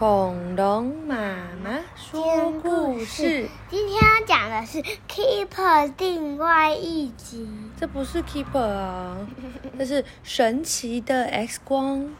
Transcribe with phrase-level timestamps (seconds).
[0.00, 3.46] 恐龙妈妈说故事。
[3.68, 7.46] 今天要讲的是《Keeper》另外一集。
[7.78, 9.18] 这不是 Keeper 啊，
[9.78, 12.14] 这是神奇的 X 光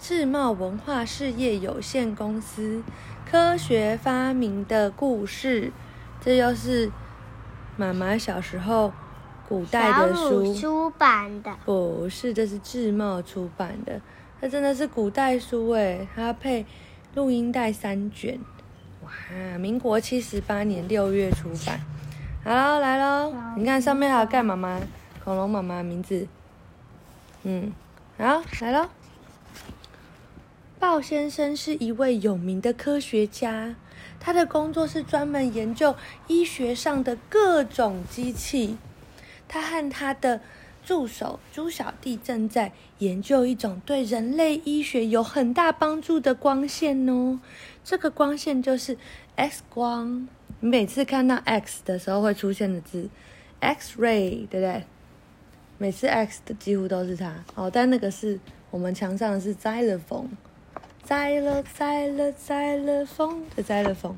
[0.00, 2.82] 智茂文化事业有限公司
[3.30, 5.70] 科学发明的故事。
[6.22, 6.90] 这又是
[7.76, 8.90] 妈妈小时候
[9.46, 11.54] 古代的书出版的。
[11.66, 14.00] 不是，这是智茂出版的。
[14.40, 16.64] 它真的是古代书诶，它配
[17.16, 18.38] 录音带三卷，
[19.02, 19.56] 哇！
[19.56, 21.80] 民国七十八年六月出版。
[22.44, 23.32] 好喽，来喽！
[23.56, 24.78] 你看上面还有盖妈妈、
[25.24, 26.28] 恐龙妈妈名字。
[27.44, 27.72] 嗯，
[28.18, 28.90] 好，来喽。
[30.78, 33.74] 鲍先生是一位有名的科学家，
[34.20, 35.96] 他的工作是专门研究
[36.26, 38.76] 医学上的各种机器。
[39.48, 40.42] 他和他的
[40.86, 47.40] 助手猪小弟正在研究一种对人类医学有很大帮助的光线哦。
[47.82, 48.96] 这个光线就是
[49.34, 50.28] X 光。
[50.60, 53.10] 你每次看到 X 的时候会出现的字
[53.58, 54.84] ，X-ray，对不对？
[55.76, 57.68] 每次 X 的几乎都是它哦。
[57.68, 58.38] 但那个是
[58.70, 60.30] 我们墙上的是摘了风，
[61.04, 64.16] 摘了摘了摘了风的摘了风。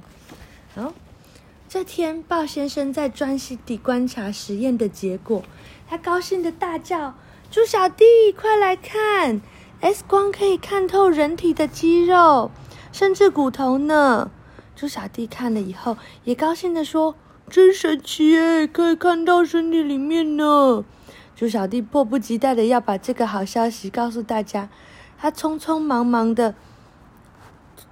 [0.75, 0.93] 好，
[1.89, 5.43] 天鲍先生在专心地观察实验的结果。
[5.89, 7.15] 他高兴的大叫
[7.51, 8.05] ：“猪小弟，
[8.39, 9.41] 快来看
[9.81, 12.51] ！X 光可以看透人体的肌肉，
[12.93, 14.31] 甚至骨头呢！”
[14.77, 17.15] 猪小弟看了以后，也高兴的说
[17.49, 20.85] ：“真神奇耶，可以看到身体里面呢！”
[21.35, 24.69] 猪小弟迫不及待的要把这个好消息告诉大家。
[25.19, 26.55] 他匆匆忙忙的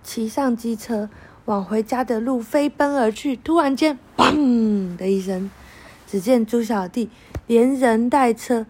[0.02, 1.08] 骑上机车，
[1.46, 3.34] 往回家的路飞奔而去。
[3.34, 5.50] 突然间，砰的一声，
[6.06, 7.08] 只见猪小弟。
[7.46, 8.66] 连人带车，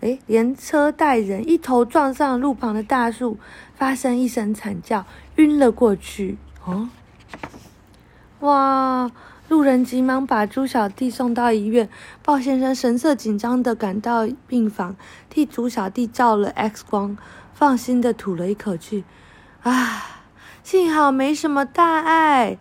[0.00, 3.38] 哎，连车带人，一头撞上路旁的大树，
[3.74, 6.36] 发生一声惨叫，晕了过去。
[6.64, 6.88] 哦，
[8.40, 9.10] 哇！
[9.48, 11.88] 路人急忙把猪小弟送到医院。
[12.22, 14.94] 鲍先生神色紧张地赶到病房，
[15.30, 17.16] 替猪小弟照了 X 光，
[17.54, 19.04] 放心的吐了一口气。
[19.62, 20.17] 啊，
[20.70, 22.58] 幸好没什么大碍。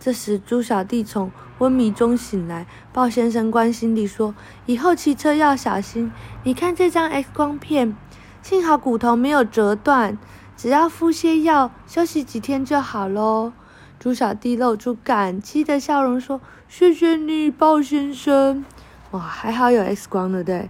[0.00, 4.34] 这时，猪小弟从昏迷中醒来，鲍先生关心地说
[4.66, 6.10] ：“以后骑车要小心。
[6.42, 7.96] 你看这张 X 光片，
[8.42, 10.18] 幸好骨头没有折断，
[10.56, 13.52] 只要敷些药，休息几天就好喽。”
[14.00, 18.64] 猪小弟露出感激的笑容说：“谢谢你，鲍先生。
[19.12, 20.68] 哇，还好有 X 光，对不对？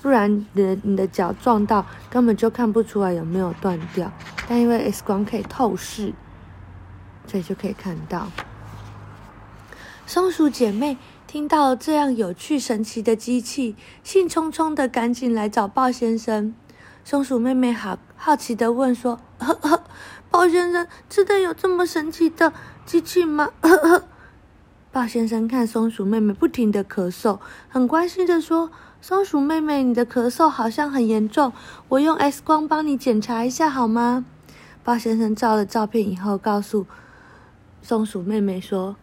[0.00, 4.12] 不然你的你的脚撞到，根本就看不出来有没有断掉。
[4.48, 6.12] 但因为 X 光可以透视，
[7.26, 8.28] 所以就可以看到。”
[10.06, 16.54] 松鼠姐妹听到这样有趣神奇的机器，兴冲冲的赶紧来找鲍先生。
[17.04, 19.84] 松鼠妹妹好好奇的问说：“呵呵，
[20.30, 22.52] 鲍先生，真的有这么神奇的
[22.86, 24.04] 机器吗？”呵呵。
[24.98, 27.38] 鲍先生看松鼠妹妹不停的咳嗽，
[27.68, 28.68] 很关心的说
[29.00, 31.52] ：“松鼠妹妹，你的咳嗽好像很严重，
[31.88, 34.24] 我用 X 光帮你检查一下好吗？”
[34.82, 36.84] 鲍先生照了照片以后，告诉
[37.80, 38.96] 松鼠妹妹说。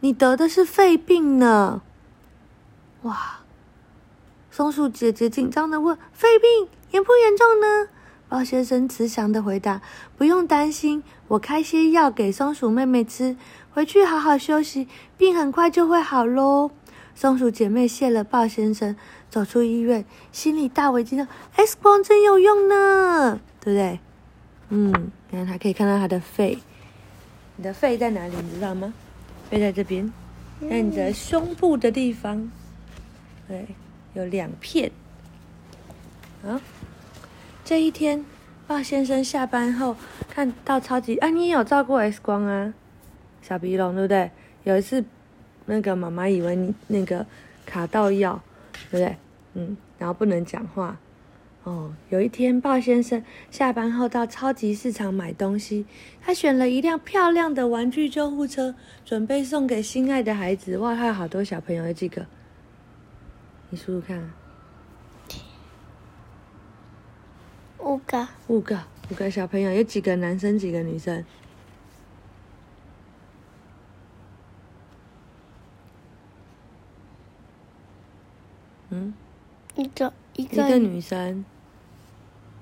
[0.00, 1.82] 你得的是肺病呢，
[3.02, 3.40] 哇！
[4.50, 7.90] 松鼠姐姐紧张的问：“肺病严不严重呢？”
[8.28, 9.80] 鲍先生慈祥的回答
[10.16, 13.36] ：“不用担心，我开些药给松鼠妹妹吃，
[13.72, 16.70] 回去好好休息，病很快就会好喽。”
[17.14, 18.96] 松鼠姐妹谢了鲍先生，
[19.30, 24.00] 走出医院，心里大为激动：“X 光真有用呢，对不对？”
[24.70, 26.58] 嗯，你看，还可以看到他的肺。
[27.56, 28.34] 你的肺在哪里？
[28.42, 28.92] 你知道吗？
[29.48, 30.12] 肺在这边，
[30.68, 32.50] 在你的胸部的地方，
[33.46, 33.68] 对，
[34.14, 34.90] 有两片。
[36.44, 36.60] 啊，
[37.64, 38.22] 这一天，
[38.66, 39.96] 鲍先生下班后
[40.28, 42.74] 看到超级啊，你也有照过 X 光啊，
[43.40, 44.30] 小鼻龙对不对？
[44.64, 45.02] 有一次，
[45.64, 47.24] 那个妈妈以为你那个
[47.64, 48.38] 卡到药，
[48.90, 49.16] 对不对？
[49.54, 50.98] 嗯，然后不能讲话。
[51.62, 55.86] 哦，有一天，鲍先生下班后到超级市场买东西，
[56.20, 58.74] 他选了一辆漂亮的玩具救护车，
[59.06, 60.76] 准备送给心爱的孩子。
[60.76, 62.26] 哇，他有好多小朋友，有几个？
[63.70, 64.30] 你数数看。
[67.84, 68.26] 五个。
[68.48, 71.24] 五个，五个小朋友，有几个男生，几个女生？
[78.90, 79.12] 嗯，
[79.74, 81.44] 一个，一个女生。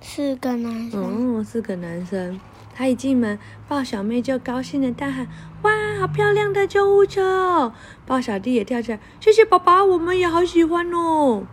[0.01, 2.41] 四个男生，哦，四个男生。
[2.75, 3.39] 他一进门，
[3.69, 5.29] 抱小妹就高兴的大喊
[5.63, 5.71] ：“哇，
[6.01, 7.75] 好漂亮的救护车哦！”
[8.07, 11.47] 豹小弟也跳起来：“谢谢爸爸，我们也好喜欢哦。”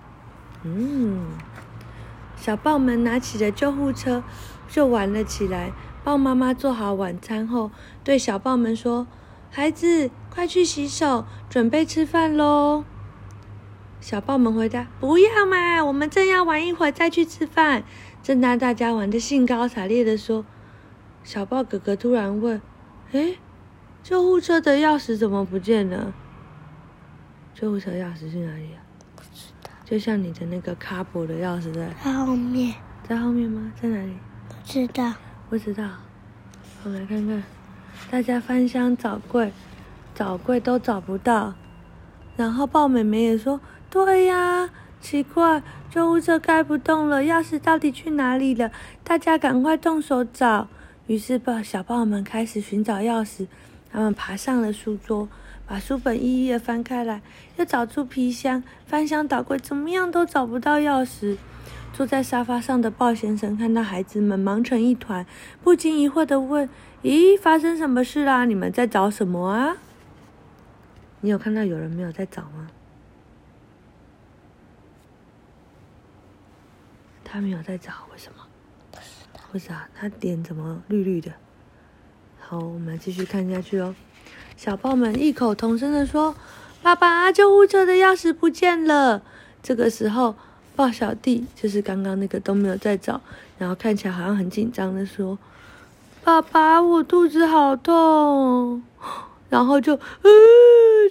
[0.63, 1.27] 嗯，
[2.39, 4.23] 小豹们拿起了救护车
[4.69, 5.73] 就玩了起来。
[6.01, 7.69] 豹妈妈做好晚餐后，
[8.03, 9.05] 对小豹们说
[9.51, 12.85] ：“孩子，快去洗手，准备吃饭喽。”
[13.99, 17.83] 小豹们回答：“不要嘛，我们正要玩一会儿再去吃饭。”
[18.23, 20.45] 正当大家玩的兴高采烈的说，
[21.23, 22.61] 小豹哥哥突然问
[23.11, 23.35] ：“哎，
[24.01, 26.13] 救护车的钥匙怎么不见了？
[27.53, 28.79] 救护车钥匙去哪里了？
[29.89, 32.75] 就像你的那个卡博的钥匙在在后面，
[33.07, 33.71] 在后面吗？
[33.81, 34.13] 在哪里？
[34.47, 35.13] 不知道。
[35.49, 35.83] 不知道。
[36.83, 37.41] 我们来看看，
[38.11, 39.51] 大家翻箱找柜，
[40.13, 41.55] 找柜都找不到。
[42.37, 43.59] 然后豹妹妹也说
[43.89, 44.69] ：“对呀，
[45.01, 48.71] 奇怪，救护车开不动了，钥匙到底去哪里了？
[49.03, 50.67] 大家赶快动手找。”
[51.07, 53.47] 于是豹小豹们开始寻找钥匙。
[53.91, 55.27] 他们爬上了书桌，
[55.65, 57.21] 把书本一一的翻开来，
[57.57, 61.37] 又找出皮箱，翻箱倒柜，怎么样都找不到钥匙。
[61.91, 65.25] 坐在沙发上的鲍先生看到孩子们忙成一团，
[65.63, 66.69] 不禁疑惑的问
[67.03, 68.45] ：“咦，发生什么事啦？
[68.45, 69.75] 你们在找什么啊？”
[71.21, 72.69] 你有看到有人没有在找吗？
[77.25, 78.47] 他没有在找，为什么？
[79.51, 81.33] 不知道，他脸怎么绿绿的？
[82.51, 83.93] 好，我们继续看下去哦。
[84.57, 86.33] 小豹们异口同声的说
[86.81, 89.21] ：“爸爸，救护车的钥匙不见了。”
[89.61, 90.33] 这个时候，
[90.75, 93.21] 豹小弟就是刚刚那个都没有在找，
[93.59, 95.37] 然后看起来好像很紧张的说
[96.25, 98.81] ：“爸爸，我肚子好痛。”
[99.51, 100.29] 然后就呃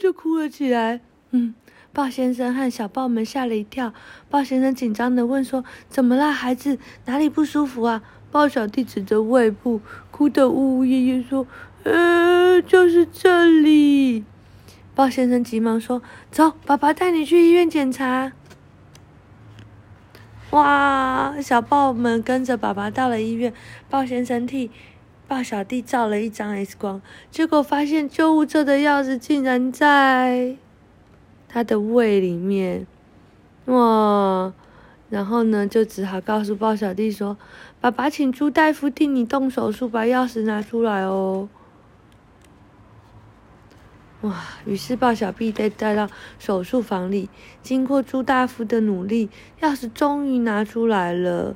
[0.02, 1.00] 就哭了起来。
[1.30, 1.54] 嗯，
[1.92, 3.94] 豹先生和小豹们吓了一跳。
[4.28, 6.80] 豹先生紧张的问说：“怎么啦，孩子？
[7.04, 9.80] 哪里不舒服啊？”豹小弟指着胃部，
[10.10, 11.46] 哭得呜呜咽咽说
[11.84, 14.24] ：“呃，就是这里。”
[14.94, 18.32] 豹先生急忙说：“走，爸爸带你去医院检查。”
[20.50, 21.34] 哇！
[21.40, 23.52] 小豹们跟着爸爸到了医院，
[23.90, 24.70] 豹先生替
[25.26, 30.56] 豹小弟照了一张 X 光，结果发现救护车的钥匙竟然在
[31.48, 32.86] 他的胃里面。
[33.66, 34.52] 哇！
[35.10, 37.36] 然后呢，就只好告诉豹小弟说
[37.80, 41.48] ：“爸爸，请朱大夫替你动手术，把钥匙拿出来哦。”
[44.22, 44.34] 哇！
[44.66, 46.08] 于是豹小弟被带到
[46.40, 47.30] 手术房里，
[47.62, 49.30] 经过朱大夫的努力，
[49.60, 51.54] 钥匙终于拿出来了。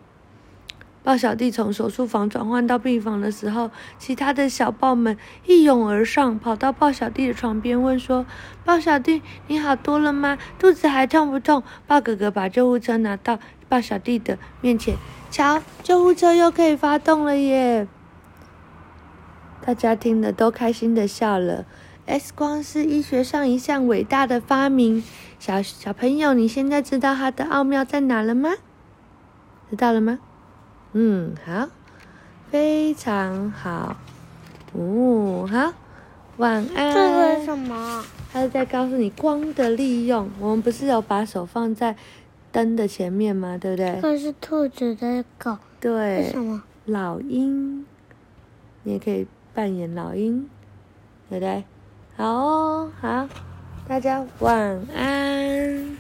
[1.02, 8.24] 豹小弟从手术房转换到病房的时候，其他的小豹们一拥而上，跑到豹小弟的床边，问说
[8.64, 10.38] ：“豹小弟，你好多了吗？
[10.60, 14.94] 肚子还痛不痛？”豹哥哥把救护车拿到豹小弟的面前，
[15.32, 17.88] 瞧，救护车又可以发动了耶！
[19.64, 21.64] 大家听了都开心的笑了。
[22.04, 25.02] X 光是医学上一项伟大的发明，
[25.38, 28.50] 小小朋友，你现在知道它的奥妙在哪了吗？
[29.70, 30.18] 知道了吗？
[30.92, 31.70] 嗯，好，
[32.50, 33.96] 非常好，
[34.74, 35.72] 哦，好，
[36.36, 36.92] 晚安。
[36.92, 38.04] 这个是什么？
[38.30, 40.28] 他是在告诉你光的利用。
[40.38, 41.96] 我们不是有把手放在
[42.52, 43.58] 灯的前面吗？
[43.58, 43.98] 对不对？
[44.02, 45.56] 这是兔子的狗。
[45.80, 46.30] 对。
[46.30, 46.62] 什么？
[46.84, 47.86] 老鹰，
[48.82, 50.48] 你也可以扮演老鹰，
[51.30, 51.64] 对不对？
[52.16, 53.28] 好哦，好，
[53.88, 55.96] 大家晚安。